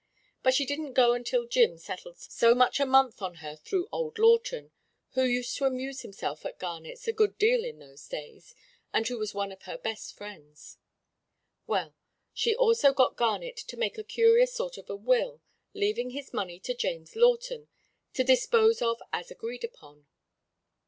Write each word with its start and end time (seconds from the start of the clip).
But 0.41 0.55
she 0.55 0.65
didn't 0.65 0.93
go 0.93 1.13
until 1.13 1.45
Jim 1.45 1.77
settled 1.77 2.17
so 2.17 2.55
much 2.55 2.79
a 2.79 2.87
month 2.87 3.21
on 3.21 3.35
her 3.35 3.55
through 3.55 3.87
old 3.91 4.17
Lawton 4.17 4.71
who 5.11 5.21
used 5.21 5.55
to 5.57 5.65
amuse 5.65 6.01
himself 6.01 6.43
at 6.43 6.57
Garnett's 6.57 7.07
a 7.07 7.13
good 7.13 7.37
deal 7.37 7.63
in 7.63 7.77
those 7.77 8.07
days, 8.07 8.55
and 8.91 9.07
who 9.07 9.19
was 9.19 9.35
one 9.35 9.51
of 9.51 9.61
her 9.61 9.77
best 9.77 10.17
friends. 10.17 10.79
"Well, 11.67 11.93
she 12.33 12.55
also 12.55 12.93
got 12.93 13.15
Garnett 13.15 13.57
to 13.57 13.77
make 13.77 13.99
a 13.99 14.03
curious 14.03 14.55
sort 14.55 14.79
of 14.79 14.89
a 14.89 14.95
will, 14.95 15.39
leaving 15.75 16.09
his 16.09 16.33
money 16.33 16.59
to 16.61 16.73
James 16.73 17.15
Lawton, 17.15 17.67
to 18.15 18.23
'dispose 18.23 18.81
of 18.81 19.03
as 19.13 19.29
agreed 19.29 19.63
upon.' 19.63 20.07